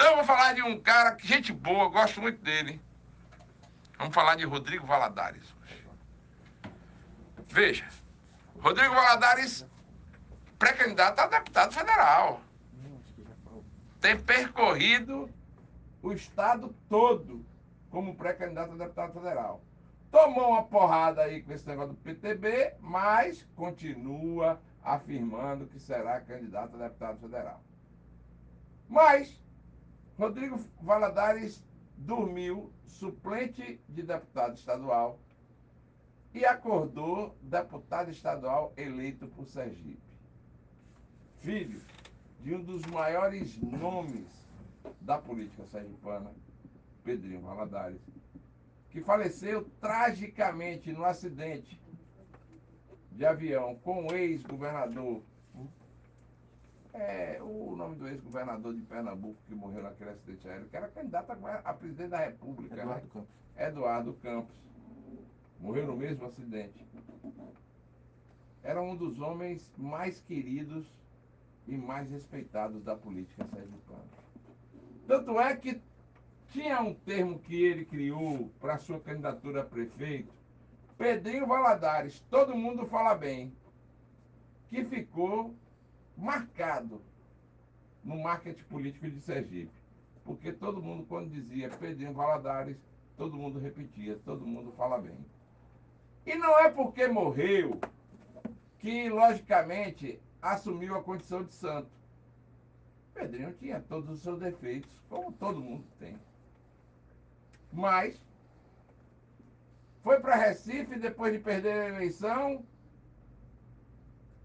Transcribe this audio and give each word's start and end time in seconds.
Então 0.00 0.12
eu 0.12 0.16
vou 0.16 0.24
falar 0.24 0.54
de 0.54 0.62
um 0.62 0.80
cara, 0.80 1.14
que 1.14 1.26
gente 1.26 1.52
boa, 1.52 1.90
gosto 1.90 2.22
muito 2.22 2.42
dele. 2.42 2.80
Vamos 3.98 4.14
falar 4.14 4.34
de 4.34 4.46
Rodrigo 4.46 4.86
Valadares. 4.86 5.54
Veja, 7.48 7.86
Rodrigo 8.58 8.94
Valadares, 8.94 9.66
pré-candidato 10.58 11.20
a 11.20 11.26
deputado 11.26 11.74
federal. 11.74 12.40
Tem 14.00 14.18
percorrido 14.18 15.28
o 16.02 16.14
estado 16.14 16.74
todo 16.88 17.44
como 17.90 18.14
pré-candidato 18.14 18.72
a 18.72 18.76
deputado 18.76 19.12
federal. 19.12 19.62
Tomou 20.10 20.52
uma 20.52 20.62
porrada 20.62 21.20
aí 21.20 21.42
com 21.42 21.52
esse 21.52 21.68
negócio 21.68 21.92
do 21.92 22.00
PTB, 22.00 22.72
mas 22.80 23.46
continua 23.54 24.58
afirmando 24.82 25.66
que 25.66 25.78
será 25.78 26.22
candidato 26.22 26.74
a 26.76 26.88
deputado 26.88 27.20
federal. 27.20 27.62
Mas 28.88 29.38
Rodrigo 30.20 30.60
Valadares 30.82 31.64
dormiu 31.96 32.70
suplente 32.86 33.80
de 33.88 34.02
deputado 34.02 34.54
estadual 34.54 35.18
e 36.34 36.44
acordou 36.44 37.34
deputado 37.40 38.10
estadual 38.10 38.70
eleito 38.76 39.26
por 39.28 39.46
Sergipe. 39.46 39.98
Filho 41.40 41.80
de 42.38 42.54
um 42.54 42.62
dos 42.62 42.84
maiores 42.84 43.56
nomes 43.62 44.28
da 45.00 45.16
política 45.16 45.64
sergipana, 45.64 46.30
Pedrinho 47.02 47.40
Valadares, 47.40 48.02
que 48.90 49.00
faleceu 49.00 49.70
tragicamente 49.80 50.92
no 50.92 51.02
acidente 51.02 51.80
de 53.12 53.24
avião 53.24 53.74
com 53.76 54.06
o 54.06 54.14
ex-governador. 54.14 55.22
É, 56.92 57.38
o 57.40 57.76
nome 57.76 57.96
do 57.96 58.08
ex-governador 58.08 58.74
de 58.74 58.82
Pernambuco 58.82 59.38
que 59.46 59.54
morreu 59.54 59.82
naquele 59.82 60.10
acidente 60.10 60.48
aéreo, 60.48 60.68
que 60.68 60.76
era 60.76 60.88
candidato 60.88 61.30
a, 61.30 61.74
presidente 61.74 62.10
da 62.10 62.18
República, 62.18 62.74
Eduardo 62.74 63.04
né? 63.04 63.10
Campos. 63.12 63.28
Eduardo 63.56 64.12
Campos. 64.14 64.56
Morreu 65.60 65.86
no 65.86 65.96
mesmo 65.96 66.26
acidente. 66.26 66.86
Era 68.62 68.80
um 68.82 68.96
dos 68.96 69.20
homens 69.20 69.72
mais 69.76 70.20
queridos 70.20 70.86
e 71.66 71.76
mais 71.76 72.10
respeitados 72.10 72.82
da 72.82 72.96
política 72.96 73.44
sergipana. 73.44 74.04
Tanto 75.06 75.38
é 75.40 75.56
que 75.56 75.80
tinha 76.50 76.80
um 76.80 76.94
termo 76.94 77.38
que 77.38 77.62
ele 77.62 77.84
criou 77.84 78.50
para 78.60 78.78
sua 78.78 78.98
candidatura 78.98 79.62
a 79.62 79.64
prefeito, 79.64 80.32
Pedrinho 80.98 81.46
Valadares, 81.46 82.20
todo 82.28 82.54
mundo 82.54 82.86
fala 82.86 83.14
bem, 83.14 83.52
que 84.68 84.84
ficou 84.84 85.54
marcado 86.20 87.00
no 88.04 88.16
marketing 88.18 88.64
político 88.64 89.10
de 89.10 89.20
Sergipe. 89.20 89.72
Porque 90.24 90.52
todo 90.52 90.82
mundo, 90.82 91.04
quando 91.08 91.30
dizia 91.30 91.70
Pedrinho 91.70 92.12
Valadares, 92.12 92.76
todo 93.16 93.36
mundo 93.36 93.58
repetia, 93.58 94.18
todo 94.24 94.46
mundo 94.46 94.72
fala 94.72 94.98
bem. 94.98 95.16
E 96.26 96.34
não 96.36 96.58
é 96.58 96.70
porque 96.70 97.08
morreu 97.08 97.80
que, 98.78 99.08
logicamente, 99.08 100.20
assumiu 100.40 100.94
a 100.94 101.02
condição 101.02 101.42
de 101.42 101.52
santo. 101.52 101.90
Pedrinho 103.14 103.52
tinha 103.54 103.80
todos 103.80 104.08
os 104.08 104.20
seus 104.20 104.38
defeitos, 104.38 104.90
como 105.08 105.32
todo 105.32 105.60
mundo 105.60 105.84
tem. 105.98 106.16
Mas 107.72 108.20
foi 110.02 110.20
para 110.20 110.36
Recife 110.36 110.98
depois 110.98 111.32
de 111.32 111.38
perder 111.38 111.72
a 111.72 111.88
eleição, 111.88 112.64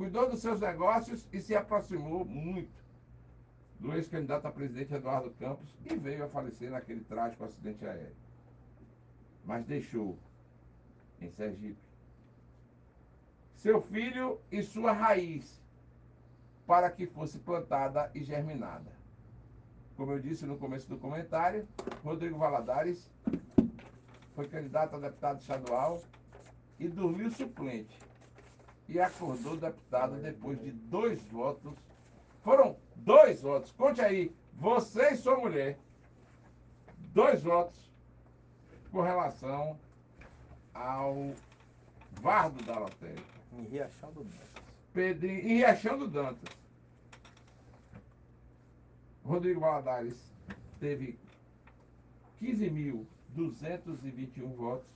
cuidou 0.00 0.30
dos 0.30 0.40
seus 0.40 0.58
negócios 0.58 1.28
e 1.30 1.42
se 1.42 1.54
aproximou 1.54 2.24
muito 2.24 2.82
do 3.78 3.92
ex-candidato 3.92 4.46
a 4.46 4.50
presidente 4.50 4.94
Eduardo 4.94 5.30
Campos 5.32 5.76
e 5.84 5.94
veio 5.94 6.24
a 6.24 6.28
falecer 6.30 6.70
naquele 6.70 7.04
trágico 7.04 7.44
acidente 7.44 7.84
aéreo. 7.84 8.16
Mas 9.44 9.66
deixou 9.66 10.18
em 11.20 11.28
Sergipe 11.28 11.76
seu 13.56 13.82
filho 13.82 14.40
e 14.50 14.62
sua 14.62 14.90
raiz 14.92 15.62
para 16.66 16.90
que 16.90 17.06
fosse 17.06 17.38
plantada 17.38 18.10
e 18.14 18.24
germinada. 18.24 18.90
Como 19.98 20.12
eu 20.12 20.18
disse 20.18 20.46
no 20.46 20.56
começo 20.56 20.88
do 20.88 20.96
comentário, 20.96 21.68
Rodrigo 22.02 22.38
Valadares 22.38 23.06
foi 24.34 24.48
candidato 24.48 24.96
a 24.96 24.98
deputado 24.98 25.40
estadual 25.40 26.00
e 26.78 26.88
dormiu 26.88 27.30
suplente. 27.30 28.09
E 28.90 28.98
acordou 28.98 29.56
deputado 29.56 30.16
depois 30.16 30.60
de 30.60 30.72
dois 30.72 31.22
votos. 31.28 31.72
Foram 32.42 32.76
dois 32.96 33.40
votos. 33.40 33.70
Conte 33.70 34.00
aí, 34.00 34.34
você 34.54 35.12
e 35.12 35.16
sua 35.16 35.38
mulher. 35.38 35.78
Dois 37.14 37.40
votos 37.40 37.78
com 38.90 39.00
relação 39.00 39.78
ao 40.74 41.32
Vardo 42.20 42.64
da 42.64 42.80
Lotérica. 42.80 43.22
Em 43.52 43.62
Riachão 43.62 44.12
do 44.12 44.24
Dantas. 44.24 44.48
Pedrinho, 44.92 45.38
em 45.38 45.58
Riachão 45.58 45.96
do 45.96 46.08
Dantas. 46.08 46.50
Rodrigo 49.24 49.60
Valadares 49.60 50.18
teve 50.80 51.16
15.221 52.42 54.52
votos 54.56 54.90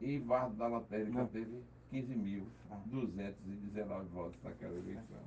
e 0.00 0.18
Vardo 0.18 0.56
da 0.56 0.66
Lotérica 0.66 1.18
Não. 1.18 1.26
teve 1.26 1.62
15.219 1.94 4.08
votos 4.08 4.42
naquela 4.42 4.74
eleição. 4.74 5.22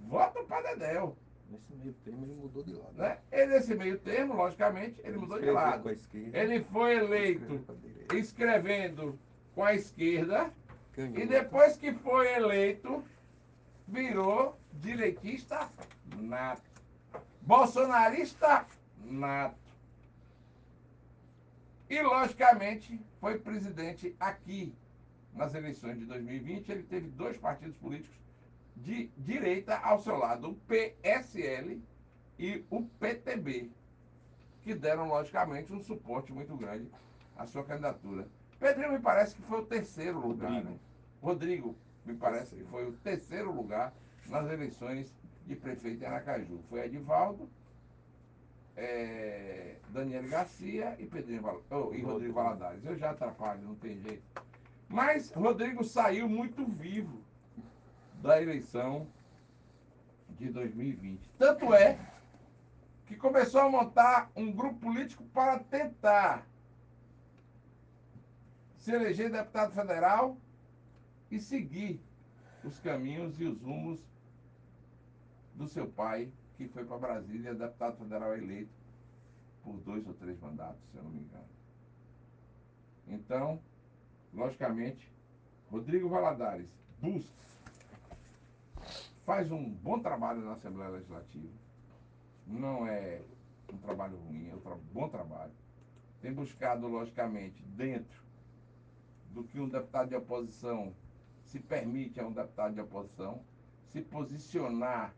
Voto 0.00 0.42
para 0.44 0.74
Dedéu. 0.74 1.16
Nesse 1.52 1.74
meio 1.74 1.92
termo 2.02 2.24
ele 2.24 2.34
mudou 2.34 2.62
de 2.62 2.72
lado. 2.72 2.94
Né? 2.94 3.18
E 3.30 3.46
nesse 3.46 3.74
meio 3.74 3.98
termo, 3.98 4.34
logicamente, 4.34 4.98
ele 5.04 5.18
mudou 5.18 5.38
de 5.38 5.50
lado. 5.50 5.90
Esquerda, 5.90 6.38
Ele 6.38 6.64
foi 6.64 6.96
eleito 6.96 7.66
escrevendo 8.14 9.18
com 9.54 9.62
a 9.62 9.74
esquerda 9.74 10.50
e 10.96 11.26
depois 11.26 11.76
que 11.76 11.92
foi 11.92 12.32
eleito, 12.34 13.04
virou 13.86 14.58
direitista 14.72 15.70
nato. 16.16 16.62
Bolsonarista 17.42 18.66
nato. 19.04 19.60
E, 21.90 22.00
logicamente, 22.00 22.98
foi 23.20 23.38
presidente 23.38 24.16
aqui. 24.18 24.74
Nas 25.34 25.54
eleições 25.54 25.98
de 25.98 26.06
2020, 26.06 26.70
ele 26.70 26.82
teve 26.82 27.08
dois 27.08 27.36
partidos 27.36 27.76
políticos 27.76 28.16
de 28.76 29.08
direita 29.16 29.76
ao 29.78 29.98
seu 29.98 30.16
lado, 30.16 30.50
o 30.50 30.54
PSL 30.54 31.82
e 32.38 32.64
o 32.70 32.82
PTB, 32.82 33.70
que 34.62 34.74
deram, 34.74 35.08
logicamente, 35.08 35.72
um 35.72 35.80
suporte 35.80 36.32
muito 36.32 36.56
grande 36.56 36.88
à 37.36 37.46
sua 37.46 37.64
candidatura. 37.64 38.26
Pedrinho 38.58 38.92
me 38.92 39.00
parece 39.00 39.34
que 39.34 39.42
foi 39.42 39.60
o 39.60 39.66
terceiro 39.66 40.18
lugar. 40.20 40.50
Rodrigo. 40.50 40.70
né? 40.70 40.78
Rodrigo, 41.20 41.76
me 42.04 42.14
parece 42.14 42.54
que 42.54 42.64
foi 42.64 42.88
o 42.88 42.92
terceiro 42.92 43.52
lugar 43.52 43.92
nas 44.26 44.50
eleições 44.50 45.14
de 45.46 45.56
prefeito 45.56 46.02
em 46.02 46.06
Aracaju. 46.06 46.60
Foi 46.68 46.84
Edivaldo, 46.84 47.48
eh, 48.76 49.76
Daniel 49.90 50.28
Garcia 50.28 50.96
e, 50.98 51.06
Pedrinho 51.06 51.62
oh, 51.70 51.74
e 51.74 51.78
Rodrigo 51.78 52.06
Rodrigo. 52.08 52.34
Valadares. 52.34 52.84
Eu 52.84 52.96
já 52.96 53.10
atrapalho, 53.10 53.62
não 53.62 53.74
tem 53.74 54.00
jeito. 54.00 54.22
Mas 54.88 55.30
Rodrigo 55.32 55.82
saiu 55.84 56.28
muito 56.28 56.64
vivo 56.64 57.22
da 58.22 58.40
eleição 58.40 59.06
de 60.30 60.48
2020. 60.50 61.28
Tanto 61.38 61.74
é 61.74 61.98
que 63.06 63.16
começou 63.16 63.60
a 63.60 63.68
montar 63.68 64.30
um 64.34 64.50
grupo 64.52 64.78
político 64.78 65.24
para 65.34 65.58
tentar 65.58 66.46
se 68.78 68.92
eleger 68.92 69.30
deputado 69.30 69.74
federal 69.74 70.36
e 71.30 71.38
seguir 71.40 72.00
os 72.64 72.78
caminhos 72.78 73.40
e 73.40 73.44
os 73.44 73.60
rumos 73.60 74.00
do 75.54 75.68
seu 75.68 75.86
pai, 75.88 76.32
que 76.56 76.68
foi 76.68 76.84
para 76.84 76.98
Brasília, 76.98 77.54
deputado 77.54 77.96
federal 77.98 78.36
eleito 78.36 78.72
por 79.62 79.76
dois 79.78 80.06
ou 80.06 80.14
três 80.14 80.38
mandatos, 80.40 80.80
se 80.90 80.96
eu 80.96 81.02
não 81.02 81.10
me 81.10 81.20
engano. 81.20 81.48
Então, 83.06 83.60
logicamente, 84.32 85.12
Rodrigo 85.70 86.08
Valadares 86.08 86.68
busca, 87.00 87.42
faz 89.24 89.50
um 89.52 89.70
bom 89.70 90.00
trabalho 90.00 90.42
na 90.42 90.52
Assembleia 90.52 90.90
Legislativa. 90.90 91.52
Não 92.46 92.86
é 92.86 93.22
um 93.72 93.78
trabalho 93.78 94.16
ruim, 94.18 94.50
é 94.50 94.54
um 94.54 94.60
tra- 94.60 94.78
bom 94.92 95.08
trabalho. 95.08 95.52
Tem 96.20 96.32
buscado, 96.32 96.86
logicamente, 96.88 97.62
dentro 97.62 98.22
do 99.30 99.44
que 99.44 99.58
um 99.60 99.68
deputado 99.68 100.08
de 100.08 100.16
oposição 100.16 100.94
se 101.46 101.58
permite 101.58 102.20
a 102.20 102.26
um 102.26 102.32
deputado 102.32 102.74
de 102.74 102.80
oposição, 102.80 103.42
se 103.92 104.00
posicionar 104.02 105.14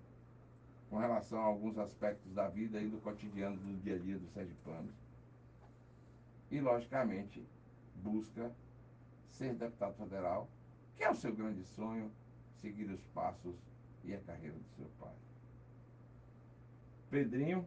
com 0.90 0.98
relação 0.98 1.40
a 1.40 1.44
alguns 1.44 1.78
aspectos 1.78 2.32
da 2.32 2.48
vida 2.48 2.80
e 2.80 2.88
do 2.88 2.98
cotidiano 2.98 3.56
do 3.56 3.80
dia 3.82 3.96
a 3.96 3.98
dia 3.98 4.18
dos 4.18 4.30
sergipanos. 4.32 4.94
E, 6.50 6.60
logicamente, 6.60 7.44
busca 7.96 8.52
ser 9.28 9.54
deputado 9.54 9.94
federal, 9.94 10.48
que 10.96 11.02
é 11.02 11.10
o 11.10 11.14
seu 11.14 11.34
grande 11.34 11.64
sonho, 11.64 12.10
seguir 12.60 12.90
os 12.90 13.02
passos 13.08 13.56
e 14.04 14.14
a 14.14 14.20
carreira 14.20 14.56
do 14.56 14.68
seu 14.76 14.86
pai. 15.00 15.14
Pedrinho, 17.10 17.66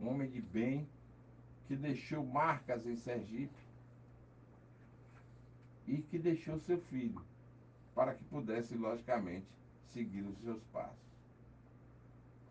um 0.00 0.08
homem 0.08 0.30
de 0.30 0.40
bem, 0.40 0.88
que 1.66 1.76
deixou 1.76 2.24
marcas 2.24 2.86
em 2.86 2.96
Sergipe 2.96 3.64
e 5.86 5.98
que 5.98 6.18
deixou 6.18 6.58
seu 6.60 6.78
filho 6.78 7.22
para 7.94 8.14
que 8.14 8.24
pudesse, 8.24 8.76
logicamente, 8.76 9.46
seguir 9.92 10.22
os 10.22 10.38
seus 10.40 10.62
passos. 10.64 10.98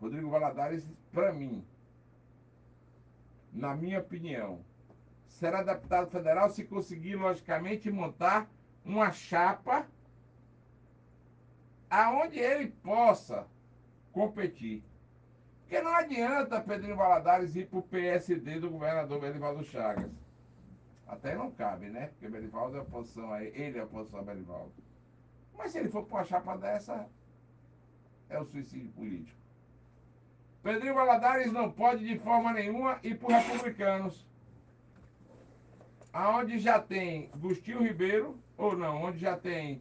Rodrigo 0.00 0.30
Valadares, 0.30 0.84
para 1.12 1.32
mim, 1.32 1.64
na 3.52 3.74
minha 3.74 4.00
opinião, 4.00 4.64
será 5.28 5.62
deputado 5.62 6.10
federal 6.10 6.50
se 6.50 6.64
conseguir, 6.64 7.16
logicamente, 7.16 7.90
montar 7.90 8.50
uma 8.84 9.12
chapa 9.12 9.86
aonde 11.94 12.40
ele 12.40 12.72
possa 12.82 13.46
competir. 14.10 14.82
Porque 15.60 15.80
não 15.80 15.94
adianta 15.94 16.60
Pedrinho 16.60 16.96
Valadares 16.96 17.54
ir 17.54 17.68
para 17.68 17.78
o 17.78 17.82
PSD 17.82 18.58
do 18.58 18.68
governador 18.68 19.20
Belivaldo 19.20 19.62
Chagas. 19.64 20.10
Até 21.06 21.36
não 21.36 21.52
cabe, 21.52 21.88
né? 21.88 22.08
Porque 22.08 22.28
Belivaldo 22.28 22.76
é 22.76 22.80
oposição 22.80 23.32
a 23.32 23.44
ele, 23.44 23.56
ele 23.56 23.78
é 23.78 23.84
oposição 23.84 24.18
a 24.18 24.22
Belivaldo. 24.24 24.72
Mas 25.56 25.70
se 25.70 25.78
ele 25.78 25.88
for 25.88 26.04
para 26.04 26.18
uma 26.18 26.24
chapa 26.24 26.56
dessa, 26.56 27.08
é 28.28 28.40
o 28.40 28.44
suicídio 28.44 28.90
político. 28.90 29.38
Pedrinho 30.64 30.94
Valadares 30.94 31.52
não 31.52 31.70
pode 31.70 32.04
de 32.04 32.18
forma 32.18 32.52
nenhuma 32.52 32.98
ir 33.04 33.18
para 33.18 33.28
os 33.28 33.44
republicanos. 33.44 34.26
Aonde 36.12 36.58
já 36.58 36.80
tem 36.80 37.30
Gustinho 37.36 37.82
Ribeiro, 37.82 38.36
ou 38.56 38.76
não, 38.76 39.02
onde 39.02 39.18
já 39.18 39.36
tem 39.36 39.80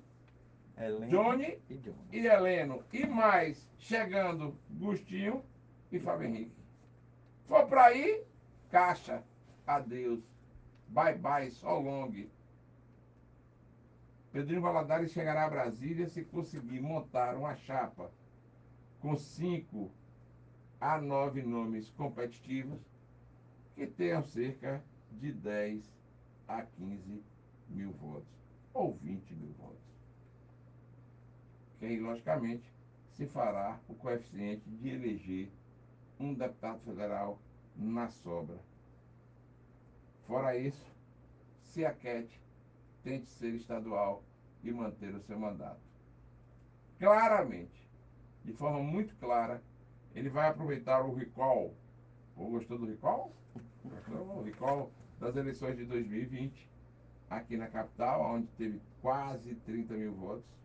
Heleno 0.77 1.07
Johnny 1.07 1.59
e 1.69 1.75
Johnny. 1.77 1.97
e 2.11 2.27
Heleno, 2.27 2.83
e 2.91 3.05
mais 3.05 3.69
chegando 3.77 4.57
Gustinho 4.69 5.43
e 5.91 5.99
Fábio 5.99 6.27
Henrique. 6.27 6.55
For 7.47 7.67
para 7.67 7.85
aí, 7.85 8.23
caixa, 8.71 9.23
adeus, 9.67 10.23
bye 10.87 11.17
bye, 11.17 11.51
so 11.51 11.79
long. 11.79 12.11
Pedrinho 14.31 14.61
Valadares 14.61 15.11
chegará 15.11 15.45
a 15.45 15.49
Brasília 15.49 16.07
se 16.07 16.23
conseguir 16.23 16.81
montar 16.81 17.35
uma 17.35 17.55
chapa 17.55 18.11
com 18.99 19.15
cinco 19.15 19.91
a 20.81 20.99
nove 20.99 21.43
nomes 21.43 21.89
competitivos 21.91 22.79
que 23.75 23.85
tenham 23.85 24.23
cerca 24.23 24.83
de 25.11 25.31
10 25.31 25.83
a 26.47 26.63
15 26.63 27.23
mil 27.69 27.91
votos, 27.91 28.27
ou 28.73 28.95
20 28.95 29.03
mil 29.03 29.12
votos. 29.12 29.12
Que 31.83 31.87
aí, 31.87 31.99
logicamente, 31.99 32.63
se 33.09 33.25
fará 33.27 33.77
o 33.89 33.93
coeficiente 33.95 34.63
de 34.69 34.87
eleger 34.87 35.51
um 36.17 36.33
deputado 36.33 36.79
federal 36.79 37.37
na 37.75 38.07
sobra. 38.07 38.57
Fora 40.25 40.57
isso, 40.57 40.89
se 41.61 41.83
aquete, 41.85 42.41
tente 43.03 43.25
ser 43.25 43.53
estadual 43.55 44.23
e 44.63 44.71
manter 44.71 45.13
o 45.13 45.19
seu 45.23 45.37
mandato. 45.37 45.81
Claramente, 46.97 47.85
de 48.45 48.53
forma 48.53 48.81
muito 48.81 49.13
clara, 49.17 49.61
ele 50.15 50.29
vai 50.29 50.47
aproveitar 50.47 51.03
o 51.03 51.13
recall. 51.13 51.75
Ou 52.37 52.49
gostou 52.49 52.79
do 52.79 52.85
recall? 52.85 53.33
Gostou? 53.83 54.37
O 54.37 54.41
recall 54.41 54.89
das 55.19 55.35
eleições 55.35 55.75
de 55.75 55.83
2020, 55.83 56.71
aqui 57.29 57.57
na 57.57 57.67
capital, 57.67 58.35
onde 58.35 58.47
teve 58.53 58.81
quase 59.01 59.53
30 59.55 59.95
mil 59.95 60.13
votos. 60.13 60.62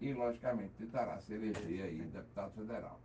E, 0.00 0.12
logicamente, 0.12 0.74
tentará 0.78 1.18
se 1.18 1.32
eleger 1.34 1.84
aí 1.84 2.00
deputado 2.02 2.52
federal. 2.52 3.00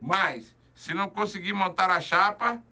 Mas, 0.00 0.56
se 0.74 0.92
não 0.92 1.08
conseguir 1.08 1.52
montar 1.52 1.90
a 1.90 2.00
chapa, 2.00 2.60